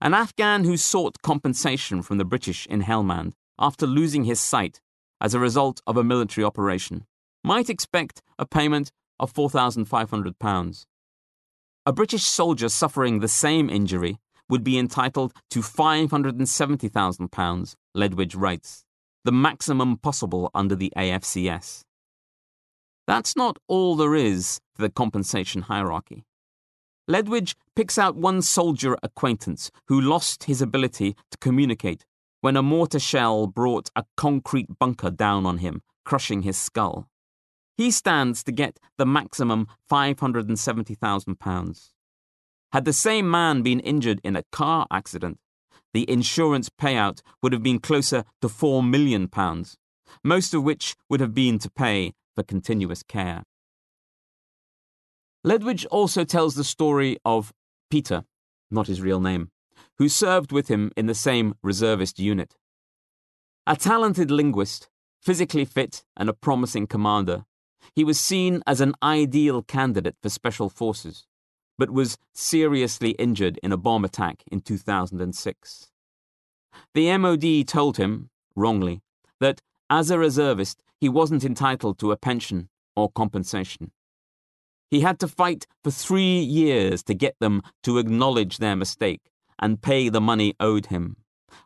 An 0.00 0.14
Afghan 0.14 0.64
who 0.64 0.76
sought 0.76 1.22
compensation 1.22 2.02
from 2.02 2.18
the 2.18 2.24
British 2.24 2.66
in 2.66 2.82
Helmand 2.82 3.32
after 3.58 3.86
losing 3.86 4.24
his 4.24 4.40
sight 4.40 4.80
as 5.20 5.34
a 5.34 5.40
result 5.40 5.80
of 5.86 5.96
a 5.96 6.04
military 6.04 6.44
operation 6.44 7.06
might 7.42 7.70
expect 7.70 8.20
a 8.38 8.46
payment 8.46 8.92
of 9.18 9.32
£4,500. 9.32 10.86
A 11.86 11.92
British 11.92 12.24
soldier 12.24 12.68
suffering 12.68 13.20
the 13.20 13.28
same 13.28 13.70
injury 13.70 14.18
would 14.48 14.64
be 14.64 14.78
entitled 14.78 15.32
to 15.50 15.60
£570,000, 15.60 17.76
Ledwidge 17.96 18.34
writes, 18.36 18.84
the 19.26 19.32
maximum 19.32 19.98
possible 19.98 20.50
under 20.54 20.76
the 20.76 20.92
AFCS. 20.96 21.82
That's 23.08 23.34
not 23.34 23.58
all 23.66 23.96
there 23.96 24.14
is 24.14 24.60
to 24.76 24.82
the 24.82 24.88
compensation 24.88 25.62
hierarchy. 25.62 26.24
Ledwidge 27.10 27.56
picks 27.74 27.98
out 27.98 28.14
one 28.14 28.40
soldier 28.40 28.96
acquaintance 29.02 29.72
who 29.88 30.00
lost 30.00 30.44
his 30.44 30.62
ability 30.62 31.16
to 31.32 31.38
communicate 31.38 32.06
when 32.40 32.56
a 32.56 32.62
mortar 32.62 33.00
shell 33.00 33.48
brought 33.48 33.90
a 33.96 34.04
concrete 34.16 34.78
bunker 34.78 35.10
down 35.10 35.44
on 35.44 35.58
him, 35.58 35.82
crushing 36.04 36.42
his 36.42 36.56
skull. 36.56 37.08
He 37.76 37.90
stands 37.90 38.44
to 38.44 38.52
get 38.52 38.78
the 38.96 39.06
maximum 39.06 39.66
£570,000. 39.90 41.90
Had 42.72 42.84
the 42.84 42.92
same 42.92 43.28
man 43.28 43.62
been 43.62 43.80
injured 43.80 44.20
in 44.22 44.36
a 44.36 44.44
car 44.52 44.86
accident, 44.88 45.40
the 45.96 46.10
insurance 46.10 46.68
payout 46.68 47.22
would 47.42 47.54
have 47.54 47.62
been 47.62 47.78
closer 47.78 48.22
to 48.42 48.48
£4 48.48 48.86
million, 48.86 49.30
most 50.22 50.52
of 50.52 50.62
which 50.62 50.94
would 51.08 51.20
have 51.20 51.32
been 51.32 51.58
to 51.58 51.70
pay 51.70 52.12
for 52.34 52.42
continuous 52.42 53.02
care. 53.02 53.44
Ledwidge 55.42 55.86
also 55.90 56.22
tells 56.22 56.54
the 56.54 56.64
story 56.64 57.16
of 57.24 57.50
Peter, 57.90 58.24
not 58.70 58.88
his 58.88 59.00
real 59.00 59.20
name, 59.20 59.48
who 59.96 60.10
served 60.10 60.52
with 60.52 60.68
him 60.68 60.92
in 60.98 61.06
the 61.06 61.14
same 61.14 61.54
reservist 61.62 62.18
unit. 62.18 62.56
A 63.66 63.74
talented 63.74 64.30
linguist, 64.30 64.90
physically 65.22 65.64
fit, 65.64 66.04
and 66.14 66.28
a 66.28 66.34
promising 66.34 66.86
commander, 66.86 67.46
he 67.94 68.04
was 68.04 68.20
seen 68.20 68.62
as 68.66 68.82
an 68.82 68.92
ideal 69.02 69.62
candidate 69.62 70.16
for 70.22 70.28
special 70.28 70.68
forces, 70.68 71.26
but 71.78 71.90
was 71.90 72.16
seriously 72.32 73.10
injured 73.10 73.58
in 73.62 73.72
a 73.72 73.76
bomb 73.76 74.04
attack 74.04 74.42
in 74.50 74.60
2006. 74.60 75.90
The 76.94 77.18
MOD 77.18 77.66
told 77.66 77.96
him, 77.96 78.30
wrongly, 78.54 79.02
that 79.40 79.60
as 79.88 80.10
a 80.10 80.18
reservist 80.18 80.82
he 80.98 81.08
wasn't 81.08 81.44
entitled 81.44 81.98
to 81.98 82.12
a 82.12 82.16
pension 82.16 82.68
or 82.94 83.10
compensation. 83.10 83.92
He 84.90 85.00
had 85.00 85.18
to 85.20 85.28
fight 85.28 85.66
for 85.82 85.90
three 85.90 86.38
years 86.40 87.02
to 87.04 87.14
get 87.14 87.36
them 87.40 87.62
to 87.82 87.98
acknowledge 87.98 88.58
their 88.58 88.76
mistake 88.76 89.30
and 89.58 89.82
pay 89.82 90.08
the 90.08 90.20
money 90.20 90.54
owed 90.60 90.86
him, 90.86 91.16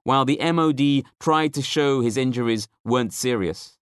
while 0.05 0.25
the 0.25 0.39
MOD 0.53 1.05
tried 1.19 1.53
to 1.55 1.63
show 1.63 2.01
his 2.01 2.17
injuries 2.17 2.69
weren't 2.85 3.13
serious 3.13 3.79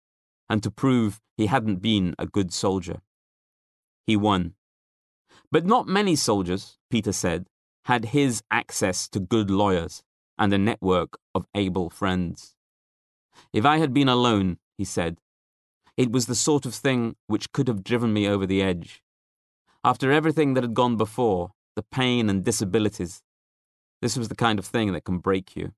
and 0.49 0.63
to 0.63 0.71
prove 0.71 1.19
he 1.37 1.47
hadn't 1.47 1.81
been 1.81 2.15
a 2.17 2.25
good 2.25 2.53
soldier. 2.53 3.01
He 4.05 4.15
won. 4.15 4.53
But 5.55 5.65
not 5.65 5.87
many 5.87 6.17
soldiers, 6.17 6.77
Peter 6.91 7.13
said, 7.13 7.47
had 7.85 8.07
his 8.07 8.43
access 8.51 9.07
to 9.07 9.21
good 9.21 9.49
lawyers 9.49 10.03
and 10.37 10.51
a 10.51 10.57
network 10.57 11.17
of 11.33 11.47
able 11.55 11.89
friends. 11.89 12.57
If 13.53 13.65
I 13.65 13.77
had 13.77 13.93
been 13.93 14.09
alone, 14.09 14.57
he 14.77 14.83
said, 14.83 15.17
it 15.95 16.11
was 16.11 16.25
the 16.25 16.35
sort 16.35 16.65
of 16.65 16.75
thing 16.75 17.15
which 17.27 17.53
could 17.53 17.69
have 17.69 17.85
driven 17.85 18.11
me 18.11 18.27
over 18.27 18.45
the 18.45 18.61
edge. 18.61 19.01
After 19.81 20.11
everything 20.11 20.55
that 20.55 20.63
had 20.65 20.73
gone 20.73 20.97
before, 20.97 21.51
the 21.77 21.83
pain 21.83 22.29
and 22.29 22.43
disabilities, 22.43 23.23
this 24.01 24.17
was 24.17 24.27
the 24.27 24.35
kind 24.35 24.59
of 24.59 24.65
thing 24.65 24.91
that 24.91 25.05
can 25.05 25.19
break 25.19 25.55
you. 25.55 25.71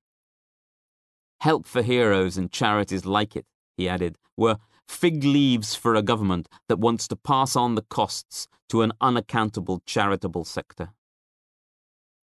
Help 1.38 1.68
for 1.68 1.82
Heroes 1.82 2.36
and 2.36 2.50
charities 2.50 3.06
like 3.06 3.36
it, 3.36 3.46
he 3.76 3.88
added, 3.88 4.18
were 4.36 4.58
fig 4.88 5.22
leaves 5.22 5.74
for 5.74 5.94
a 5.94 6.02
government 6.02 6.48
that 6.68 6.78
wants 6.78 7.06
to 7.08 7.16
pass 7.16 7.54
on 7.54 7.74
the 7.74 7.82
costs 7.82 8.48
to 8.68 8.82
an 8.82 8.92
unaccountable 9.00 9.82
charitable 9.86 10.44
sector. 10.44 10.90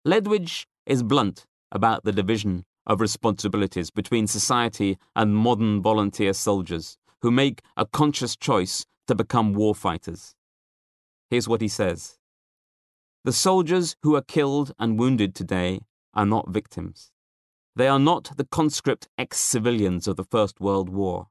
Ledwidge 0.07 0.67
is 0.87 1.03
blunt 1.03 1.47
about 1.73 2.05
the 2.05 2.13
division 2.13 2.65
of 2.87 3.01
responsibilities 3.01 3.91
between 3.91 4.27
society 4.27 4.99
and 5.15 5.37
modern 5.37 5.83
volunteer 5.83 6.33
soldiers 6.33 6.97
who 7.23 7.31
make 7.31 7.61
a 7.77 7.87
conscious 7.87 8.37
choice 8.37 8.87
to 9.07 9.15
become 9.15 9.53
war 9.53 9.75
fighters. 9.75 10.35
Here's 11.29 11.49
what 11.49 11.61
he 11.61 11.69
says 11.69 12.19
The 13.25 13.33
soldiers 13.33 13.97
who 14.03 14.17
are 14.17 14.23
killed 14.23 14.73
and 14.79 14.99
wounded 14.99 15.35
today 15.35 15.81
are 16.15 16.27
not 16.27 16.51
victims. 16.51 17.11
They 17.77 17.89
are 17.89 17.99
not 17.99 18.37
the 18.37 18.47
conscript 18.47 19.09
ex 19.17 19.39
civilians 19.39 20.09
of 20.09 20.17
the 20.17 20.25
First 20.25 20.61
World 20.61 20.89
War. 20.89 21.29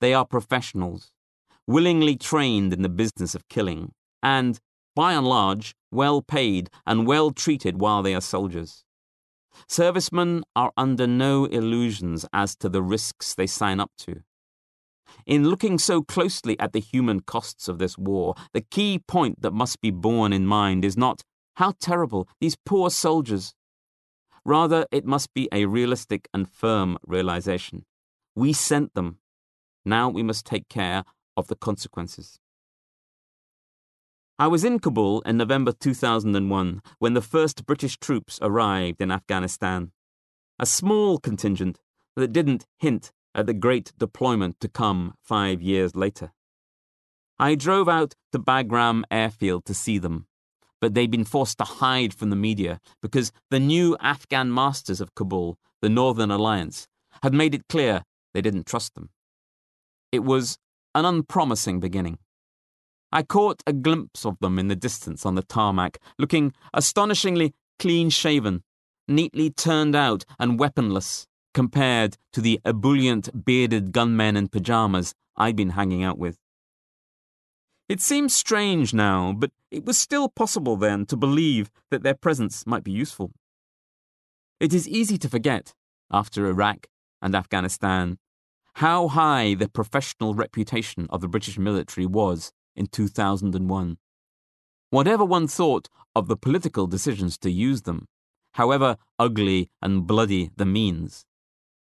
They 0.00 0.14
are 0.14 0.26
professionals, 0.26 1.10
willingly 1.66 2.16
trained 2.16 2.72
in 2.72 2.82
the 2.82 2.88
business 2.88 3.34
of 3.34 3.48
killing, 3.48 3.92
and, 4.22 4.58
by 4.94 5.12
and 5.12 5.26
large, 5.26 5.74
well 5.90 6.22
paid 6.22 6.70
and 6.86 7.06
well 7.06 7.30
treated 7.30 7.80
while 7.80 8.02
they 8.02 8.14
are 8.14 8.20
soldiers. 8.20 8.84
Servicemen 9.68 10.44
are 10.54 10.72
under 10.76 11.06
no 11.06 11.46
illusions 11.46 12.26
as 12.32 12.54
to 12.56 12.68
the 12.68 12.82
risks 12.82 13.34
they 13.34 13.46
sign 13.46 13.80
up 13.80 13.90
to. 13.98 14.22
In 15.24 15.48
looking 15.48 15.78
so 15.78 16.02
closely 16.02 16.58
at 16.60 16.72
the 16.72 16.80
human 16.80 17.20
costs 17.20 17.68
of 17.68 17.78
this 17.78 17.96
war, 17.96 18.34
the 18.52 18.60
key 18.60 18.98
point 18.98 19.40
that 19.42 19.52
must 19.52 19.80
be 19.80 19.90
borne 19.90 20.32
in 20.32 20.46
mind 20.46 20.84
is 20.84 20.96
not 20.96 21.22
how 21.56 21.72
terrible 21.80 22.28
these 22.40 22.56
poor 22.66 22.90
soldiers. 22.90 23.54
Rather, 24.44 24.86
it 24.92 25.04
must 25.04 25.32
be 25.32 25.48
a 25.50 25.66
realistic 25.66 26.28
and 26.34 26.48
firm 26.48 26.98
realization. 27.06 27.84
We 28.34 28.52
sent 28.52 28.94
them. 28.94 29.18
Now 29.86 30.08
we 30.08 30.24
must 30.24 30.44
take 30.44 30.68
care 30.68 31.04
of 31.36 31.46
the 31.46 31.54
consequences. 31.54 32.40
I 34.36 34.48
was 34.48 34.64
in 34.64 34.80
Kabul 34.80 35.20
in 35.20 35.36
November 35.36 35.70
2001 35.70 36.82
when 36.98 37.14
the 37.14 37.22
first 37.22 37.64
British 37.64 37.96
troops 37.96 38.40
arrived 38.42 39.00
in 39.00 39.12
Afghanistan. 39.12 39.92
A 40.58 40.66
small 40.66 41.18
contingent 41.18 41.78
that 42.16 42.32
didn't 42.32 42.66
hint 42.78 43.12
at 43.32 43.46
the 43.46 43.54
great 43.54 43.92
deployment 43.96 44.58
to 44.58 44.68
come 44.68 45.14
five 45.22 45.62
years 45.62 45.94
later. 45.94 46.32
I 47.38 47.54
drove 47.54 47.88
out 47.88 48.14
to 48.32 48.40
Bagram 48.40 49.04
airfield 49.08 49.66
to 49.66 49.74
see 49.74 49.98
them, 49.98 50.26
but 50.80 50.94
they'd 50.94 51.12
been 51.12 51.24
forced 51.24 51.58
to 51.58 51.64
hide 51.64 52.12
from 52.12 52.30
the 52.30 52.36
media 52.36 52.80
because 53.00 53.30
the 53.50 53.60
new 53.60 53.96
Afghan 54.00 54.52
masters 54.52 55.00
of 55.00 55.14
Kabul, 55.14 55.58
the 55.80 55.88
Northern 55.88 56.32
Alliance, 56.32 56.88
had 57.22 57.34
made 57.34 57.54
it 57.54 57.68
clear 57.68 58.02
they 58.34 58.42
didn't 58.42 58.66
trust 58.66 58.94
them. 58.96 59.10
It 60.12 60.24
was 60.24 60.58
an 60.94 61.04
unpromising 61.04 61.80
beginning. 61.80 62.18
I 63.12 63.22
caught 63.22 63.62
a 63.66 63.72
glimpse 63.72 64.24
of 64.26 64.38
them 64.40 64.58
in 64.58 64.68
the 64.68 64.76
distance 64.76 65.24
on 65.24 65.34
the 65.34 65.42
tarmac, 65.42 65.98
looking 66.18 66.52
astonishingly 66.74 67.54
clean 67.78 68.10
shaven, 68.10 68.62
neatly 69.08 69.50
turned 69.50 69.94
out 69.94 70.24
and 70.38 70.58
weaponless, 70.58 71.26
compared 71.54 72.16
to 72.32 72.40
the 72.40 72.60
ebullient 72.64 73.44
bearded 73.44 73.92
gunmen 73.92 74.36
in 74.36 74.48
pajamas 74.48 75.14
I'd 75.36 75.56
been 75.56 75.70
hanging 75.70 76.02
out 76.02 76.18
with. 76.18 76.38
It 77.88 78.00
seems 78.00 78.34
strange 78.34 78.92
now, 78.92 79.32
but 79.32 79.52
it 79.70 79.84
was 79.84 79.96
still 79.96 80.28
possible 80.28 80.76
then 80.76 81.06
to 81.06 81.16
believe 81.16 81.70
that 81.90 82.02
their 82.02 82.14
presence 82.14 82.66
might 82.66 82.82
be 82.82 82.90
useful. 82.90 83.30
It 84.58 84.74
is 84.74 84.88
easy 84.88 85.18
to 85.18 85.28
forget, 85.28 85.74
after 86.10 86.46
Iraq 86.48 86.88
and 87.22 87.34
Afghanistan, 87.34 88.18
how 88.76 89.08
high 89.08 89.54
the 89.54 89.70
professional 89.70 90.34
reputation 90.34 91.06
of 91.08 91.22
the 91.22 91.28
British 91.28 91.56
military 91.56 92.04
was 92.04 92.52
in 92.74 92.86
2001. 92.86 93.96
Whatever 94.90 95.24
one 95.24 95.48
thought 95.48 95.88
of 96.14 96.28
the 96.28 96.36
political 96.36 96.86
decisions 96.86 97.38
to 97.38 97.50
use 97.50 97.82
them, 97.82 98.06
however 98.52 98.98
ugly 99.18 99.70
and 99.80 100.06
bloody 100.06 100.50
the 100.56 100.66
means, 100.66 101.24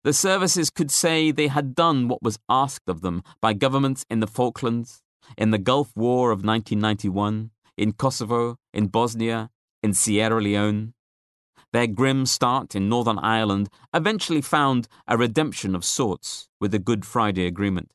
the 0.05 0.13
services 0.13 0.69
could 0.69 0.91
say 0.91 1.31
they 1.31 1.47
had 1.47 1.75
done 1.75 2.09
what 2.09 2.23
was 2.23 2.39
asked 2.51 2.91
of 2.91 3.01
them 3.01 3.23
by 3.41 3.55
governments 3.55 4.05
in 4.11 4.21
the 4.21 4.27
Falklands, 4.27 5.03
in 5.39 5.51
the 5.51 5.57
Gulf 5.57 5.93
War 5.97 6.31
of 6.31 6.45
1991, 6.45 7.53
in 7.79 7.93
Kosovo, 7.93 8.59
in 8.75 8.89
Bosnia, 8.89 9.49
in 9.83 9.95
Sierra 9.95 10.43
Leone. 10.43 10.93
Their 11.73 11.87
grim 11.87 12.27
start 12.27 12.75
in 12.75 12.89
Northern 12.89 13.19
Ireland 13.19 13.71
eventually 13.95 14.43
found 14.43 14.89
a 15.09 15.17
redemption 15.17 15.75
of 15.75 15.85
sorts 15.85 16.49
with 16.61 16.71
the 16.71 16.79
Good 16.79 17.07
Friday 17.07 17.47
Agreement. 17.47 17.93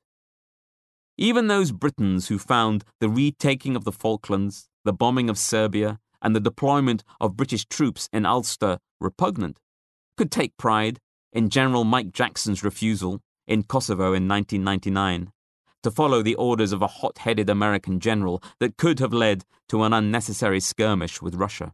Even 1.16 1.48
those 1.48 1.72
Britons 1.72 2.28
who 2.28 2.40
found 2.40 2.84
the 3.00 3.10
retaking 3.10 3.76
of 3.76 3.84
the 3.84 3.92
Falklands, 3.92 4.68
the 4.84 4.94
bombing 4.94 5.30
of 5.30 5.38
Serbia, 5.38 6.00
and 6.22 6.36
the 6.36 6.40
deployment 6.40 7.04
of 7.22 7.38
British 7.38 7.66
troops 7.66 8.10
in 8.12 8.26
Ulster 8.26 8.80
repugnant 9.00 9.60
could 10.18 10.32
take 10.32 10.58
pride 10.58 11.00
in 11.32 11.50
General 11.50 11.84
Mike 11.84 12.12
Jackson's 12.12 12.64
refusal 12.64 13.22
in 13.46 13.64
Kosovo 13.64 14.14
in 14.14 14.28
1999 14.28 15.32
to 15.84 15.92
follow 15.92 16.24
the 16.24 16.36
orders 16.36 16.72
of 16.72 16.82
a 16.82 16.88
hot 16.88 17.20
headed 17.20 17.50
American 17.50 18.00
general 18.00 18.42
that 18.60 18.78
could 18.78 19.00
have 19.00 19.14
led 19.14 19.46
to 19.70 19.84
an 19.84 19.94
unnecessary 19.94 20.60
skirmish 20.60 21.22
with 21.22 21.36
Russia. 21.36 21.74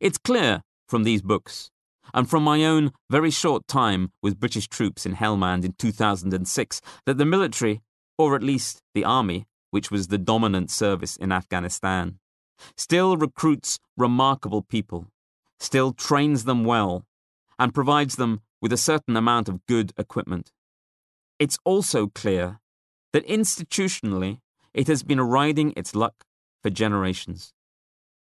It's 0.00 0.18
clear 0.18 0.62
from 0.86 1.02
these 1.02 1.22
books, 1.22 1.70
and 2.14 2.30
from 2.30 2.44
my 2.44 2.64
own 2.64 2.92
very 3.10 3.32
short 3.32 3.66
time 3.66 4.12
with 4.22 4.38
British 4.38 4.68
troops 4.68 5.04
in 5.04 5.16
Helmand 5.16 5.64
in 5.64 5.72
2006, 5.72 6.80
that 7.04 7.18
the 7.18 7.24
military, 7.24 7.82
or 8.16 8.36
at 8.36 8.42
least 8.44 8.80
the 8.94 9.04
army, 9.04 9.46
which 9.72 9.90
was 9.90 10.06
the 10.06 10.16
dominant 10.16 10.70
service 10.70 11.16
in 11.16 11.32
Afghanistan, 11.32 12.20
still 12.76 13.16
recruits 13.16 13.80
remarkable 13.96 14.62
people, 14.62 15.08
still 15.58 15.92
trains 15.92 16.44
them 16.44 16.64
well, 16.64 17.04
and 17.58 17.74
provides 17.74 18.14
them 18.14 18.42
with 18.62 18.72
a 18.72 18.76
certain 18.76 19.16
amount 19.16 19.48
of 19.48 19.66
good 19.66 19.92
equipment. 19.96 20.52
It's 21.40 21.58
also 21.64 22.06
clear 22.06 22.60
that 23.12 23.26
institutionally 23.26 24.38
it 24.72 24.86
has 24.86 25.02
been 25.02 25.20
riding 25.20 25.72
its 25.76 25.96
luck 25.96 26.24
for 26.62 26.70
generations. 26.70 27.52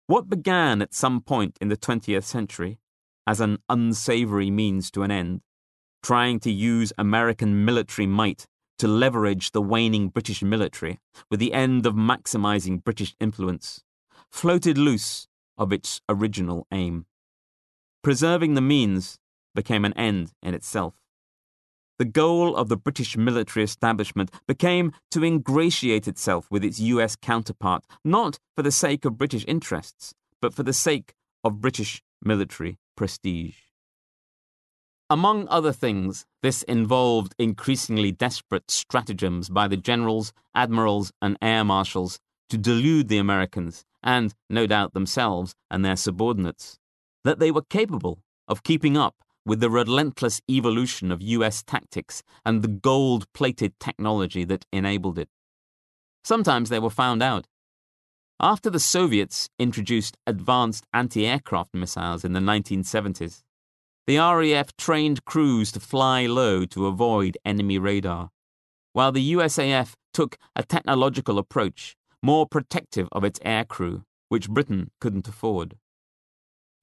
What 0.09 0.27
began 0.27 0.81
at 0.81 0.95
some 0.95 1.21
point 1.21 1.59
in 1.61 1.67
the 1.67 1.77
20th 1.77 2.23
century 2.23 2.79
as 3.27 3.39
an 3.39 3.59
unsavory 3.69 4.49
means 4.49 4.89
to 4.89 5.03
an 5.03 5.11
end, 5.11 5.41
trying 6.01 6.39
to 6.39 6.51
use 6.51 6.91
American 6.97 7.63
military 7.63 8.07
might 8.07 8.47
to 8.79 8.87
leverage 8.87 9.51
the 9.51 9.61
waning 9.61 10.07
British 10.07 10.41
military 10.41 10.97
with 11.29 11.39
the 11.39 11.53
end 11.53 11.85
of 11.85 11.93
maximizing 11.93 12.83
British 12.83 13.15
influence, 13.19 13.83
floated 14.31 14.79
loose 14.79 15.27
of 15.59 15.71
its 15.71 16.01
original 16.09 16.65
aim. 16.71 17.05
Preserving 18.01 18.55
the 18.55 18.61
means 18.61 19.19
became 19.53 19.85
an 19.85 19.93
end 19.93 20.31
in 20.41 20.55
itself. 20.55 20.98
The 21.99 22.05
goal 22.05 22.55
of 22.55 22.69
the 22.69 22.77
British 22.77 23.17
military 23.17 23.65
establishment 23.65 24.31
became 24.47 24.93
to 25.11 25.25
ingratiate 25.25 26.07
itself 26.07 26.49
with 26.49 26.63
its 26.63 26.79
US 26.79 27.17
counterpart, 27.17 27.83
not 28.05 28.39
for 28.55 28.63
the 28.63 28.71
sake 28.71 29.03
of 29.03 29.17
British 29.17 29.43
interests, 29.49 30.13
but 30.41 30.53
for 30.53 30.63
the 30.63 30.71
sake 30.71 31.13
of 31.43 31.59
British 31.59 32.01
military 32.23 32.79
prestige. 32.95 33.57
Among 35.09 35.45
other 35.49 35.73
things, 35.73 36.25
this 36.41 36.63
involved 36.63 37.35
increasingly 37.37 38.13
desperate 38.13 38.71
stratagems 38.71 39.49
by 39.49 39.67
the 39.67 39.75
generals, 39.75 40.31
admirals, 40.55 41.11
and 41.21 41.37
air 41.41 41.65
marshals 41.65 42.21
to 42.49 42.57
delude 42.57 43.09
the 43.09 43.17
Americans, 43.17 43.83
and 44.01 44.33
no 44.49 44.65
doubt 44.65 44.93
themselves 44.93 45.53
and 45.69 45.83
their 45.83 45.97
subordinates, 45.97 46.79
that 47.25 47.39
they 47.39 47.51
were 47.51 47.63
capable 47.63 48.19
of 48.47 48.63
keeping 48.63 48.95
up 48.95 49.15
with 49.49 49.61
the 49.61 49.69
relentless 49.71 50.39
evolution 50.47 51.11
of 51.11 51.23
US 51.23 51.63
tactics 51.63 52.21
and 52.45 52.61
the 52.61 52.67
gold 52.67 53.25
plated 53.33 53.73
technology 53.79 54.43
that 54.43 54.63
enabled 54.71 55.17
it. 55.17 55.27
Sometimes 56.23 56.69
they 56.69 56.77
were 56.77 56.91
found 56.91 57.23
out. 57.23 57.47
After 58.39 58.69
the 58.69 58.79
Soviets 58.79 59.49
introduced 59.57 60.17
advanced 60.27 60.85
anti 60.93 61.25
aircraft 61.25 61.73
missiles 61.73 62.23
in 62.23 62.33
the 62.33 62.39
1970s, 62.39 63.41
the 64.05 64.17
RAF 64.17 64.77
trained 64.77 65.25
crews 65.25 65.71
to 65.71 65.79
fly 65.79 66.27
low 66.27 66.65
to 66.65 66.85
avoid 66.85 67.35
enemy 67.43 67.79
radar, 67.79 68.29
while 68.93 69.11
the 69.11 69.33
USAF 69.33 69.93
took 70.13 70.37
a 70.55 70.61
technological 70.61 71.39
approach 71.39 71.95
more 72.21 72.45
protective 72.45 73.09
of 73.11 73.23
its 73.23 73.39
aircrew, 73.39 74.03
which 74.27 74.47
Britain 74.47 74.91
couldn't 75.01 75.27
afford. 75.27 75.75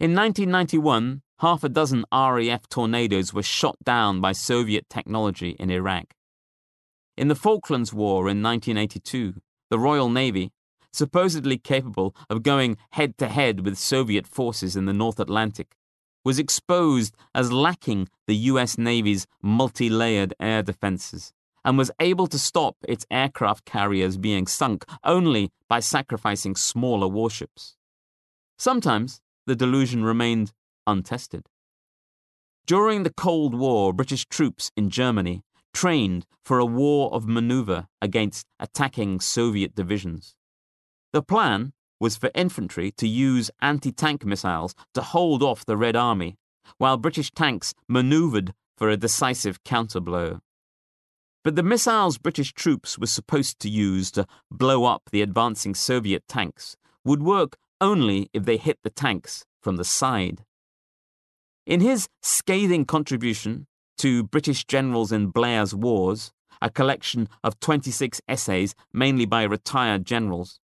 In 0.01 0.17
1991, 0.17 1.23
half 1.41 1.63
a 1.63 1.69
dozen 1.69 2.05
RAF 2.13 2.69
tornadoes 2.69 3.35
were 3.35 3.43
shot 3.43 3.77
down 3.85 4.21
by 4.21 4.33
Soviet 4.33 4.89
technology 4.89 5.57
in 5.59 5.71
Iraq. 5.71 6.15
In 7.17 7.29
the 7.29 7.35
Falklands 7.35 7.93
War 7.93 8.29
in 8.29 8.43
1982, 8.43 9.35
the 9.71 9.79
Royal 9.79 10.09
Navy, 10.09 10.53
supposedly 10.93 11.59
capable 11.59 12.15
of 12.31 12.43
going 12.43 12.77
head 12.91 13.19
to 13.19 13.29
head 13.29 13.65
with 13.65 13.79
Soviet 13.79 14.27
forces 14.27 14.77
in 14.77 14.87
the 14.87 14.93
North 14.93 15.21
Atlantic, 15.21 15.77
was 16.25 16.39
exposed 16.39 17.15
as 17.35 17.53
lacking 17.53 18.09
the 18.27 18.37
US 18.51 18.79
Navy's 18.79 19.27
multi 19.43 19.89
layered 19.89 20.35
air 20.41 20.63
defenses 20.63 21.33
and 21.65 21.77
was 21.77 21.91
able 22.01 22.27
to 22.29 22.39
stop 22.39 22.77
its 22.89 23.07
aircraft 23.11 23.65
carriers 23.65 24.17
being 24.17 24.47
sunk 24.47 24.85
only 25.05 25.51
by 25.69 25.81
sacrificing 25.81 26.55
smaller 26.55 27.09
warships. 27.09 27.77
Sometimes 28.59 29.21
the 29.47 29.57
delusion 29.57 30.05
remained 30.05 30.53
untested. 30.87 31.49
During 32.67 33.03
the 33.03 33.13
Cold 33.13 33.55
War, 33.55 33.93
British 33.93 34.27
troops 34.27 34.71
in 34.77 34.91
Germany 34.91 35.43
trained 35.73 36.27
for 36.43 36.59
a 36.59 36.67
war 36.67 37.13
of 37.13 37.29
maneuver 37.29 37.87
against 38.01 38.47
attacking 38.59 39.21
Soviet 39.21 39.75
divisions. 39.75 40.35
The 41.13 41.23
plan 41.23 41.73
was 42.01 42.17
for 42.17 42.31
infantry 42.35 42.91
to 42.93 43.07
use 43.07 43.51
anti 43.61 43.93
tank 43.93 44.25
missiles 44.25 44.75
to 44.95 45.03
hold 45.03 45.43
off 45.43 45.65
the 45.65 45.77
Red 45.77 45.97
Army, 45.97 46.39
while 46.79 46.97
British 46.97 47.31
tanks 47.31 47.75
maneuvered 47.89 48.53
for 48.77 48.91
a 48.91 48.97
decisive 48.97 49.63
counterblow. 49.65 50.41
But 51.45 51.55
the 51.55 51.63
missiles 51.63 52.19
British 52.19 52.53
troops 52.53 52.99
were 52.99 53.07
supposed 53.07 53.61
to 53.61 53.69
use 53.69 54.11
to 54.13 54.27
blow 54.51 54.85
up 54.85 55.11
the 55.13 55.23
advancing 55.23 55.75
Soviet 55.75 56.25
tanks 56.29 56.77
would 57.05 57.23
work 57.23 57.57
only 57.81 58.29
if 58.33 58.45
they 58.45 58.57
hit 58.57 58.79
the 58.83 58.91
tanks 58.91 59.45
from 59.63 59.77
the 59.77 59.85
side. 59.85 60.45
In 61.67 61.81
his 61.81 62.07
scathing 62.23 62.85
contribution 62.85 63.67
to 63.99 64.23
British 64.23 64.65
Generals 64.67 65.11
in 65.11 65.31
Blair's 65.31 65.75
Wars, 65.75 66.31
a 66.63 66.71
collection 66.71 67.29
of 67.43 67.59
26 67.59 68.21
essays 68.29 68.77
mainly 68.93 69.27
by 69.27 69.43
retired 69.43 70.07
generals, 70.07 70.61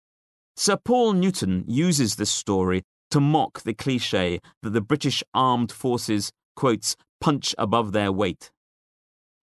Sir 0.55 0.75
Paul 0.75 1.13
Newton 1.13 1.65
uses 1.67 2.15
this 2.15 2.31
story 2.31 2.81
to 3.12 3.19
mock 3.19 3.62
the 3.62 3.75
cliche 3.75 4.39
that 4.63 4.71
the 4.71 4.81
British 4.81 5.23
armed 5.36 5.71
forces, 5.71 6.31
quotes, 6.55 6.95
punch 7.21 7.53
above 7.60 7.91
their 7.91 8.12
weight. 8.12 8.49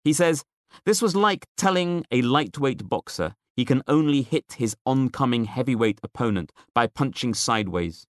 He 0.02 0.12
says, 0.12 0.42
This 0.84 1.00
was 1.00 1.14
like 1.14 1.46
telling 1.56 2.04
a 2.10 2.22
lightweight 2.22 2.88
boxer 2.88 3.36
he 3.54 3.64
can 3.64 3.84
only 3.86 4.22
hit 4.22 4.56
his 4.58 4.74
oncoming 4.84 5.44
heavyweight 5.44 6.00
opponent 6.02 6.50
by 6.74 6.88
punching 6.88 7.34
sideways. 7.34 8.08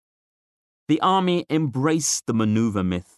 The 0.89 1.01
army 1.01 1.47
embraced 1.49 2.27
the 2.27 2.35
maneuver 2.35 2.83
myth 2.83 3.18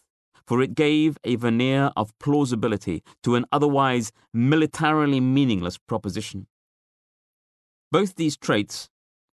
for 0.51 0.61
it 0.61 0.75
gave 0.75 1.17
a 1.23 1.37
veneer 1.37 1.91
of 1.95 2.11
plausibility 2.19 3.01
to 3.23 3.35
an 3.35 3.45
otherwise 3.53 4.11
militarily 4.33 5.21
meaningless 5.21 5.77
proposition. 5.77 6.45
Both 7.89 8.15
these 8.15 8.35
traits, 8.35 8.89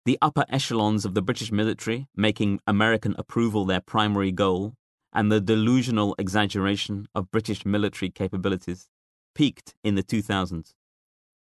the 0.07 0.19
upper 0.21 0.45
echelons 0.49 1.05
of 1.05 1.15
the 1.15 1.23
British 1.23 1.53
military 1.53 2.09
making 2.17 2.59
American 2.67 3.15
approval 3.17 3.65
their 3.65 3.81
primary 3.81 4.33
goal, 4.33 4.75
and 5.13 5.31
the 5.31 5.41
delusional 5.41 6.17
exaggeration 6.19 7.07
of 7.15 7.31
British 7.31 7.65
military 7.65 8.11
capabilities, 8.11 8.89
peaked 9.37 9.77
in 9.85 9.95
the 9.95 10.03
2000s. 10.03 10.73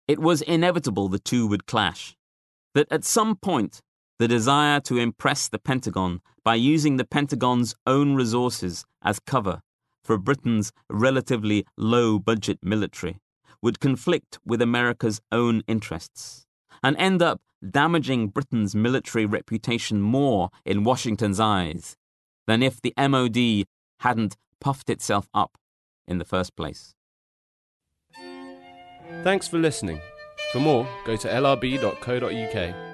It 0.07 0.18
was 0.18 0.42
inevitable 0.42 1.09
the 1.09 1.18
two 1.18 1.46
would 1.46 1.64
clash, 1.64 2.18
that 2.74 2.92
at 2.92 3.03
some 3.03 3.35
point 3.35 3.81
the 4.18 4.29
desire 4.29 4.79
to 4.81 4.98
impress 4.98 5.48
the 5.48 5.59
Pentagon 5.59 6.20
by 6.45 6.55
using 6.55 6.97
the 6.97 7.05
Pentagon's 7.05 7.75
own 7.87 8.15
resources 8.15 8.85
as 9.03 9.19
cover 9.19 9.61
for 10.03 10.19
Britain's 10.19 10.73
relatively 10.91 11.65
low 11.77 12.19
budget 12.19 12.59
military 12.63 13.19
would 13.63 13.81
conflict 13.81 14.39
with 14.45 14.61
America's 14.61 15.21
own 15.33 15.63
interests 15.67 16.47
and 16.83 16.97
end 16.99 17.23
up 17.23 17.41
damaging 17.69 18.29
Britain's 18.29 18.75
military 18.75 19.25
reputation 19.25 20.03
more 20.03 20.51
in 20.67 20.85
Washington's 20.85 21.41
eyes 21.41 21.97
than 22.47 22.63
if 22.63 22.81
the 22.83 22.93
MOD 22.99 23.65
hadn't 24.01 24.37
puffed 24.61 24.91
itself 24.91 25.29
up 25.33 25.57
in 26.07 26.19
the 26.19 26.25
first 26.27 26.55
place. 26.57 26.95
Thanks 29.23 29.49
for 29.49 29.59
listening. 29.59 30.01
For 30.53 30.61
more, 30.61 30.87
go 31.07 31.17
to 31.17 31.29
lrb.co.uk. 31.29 32.94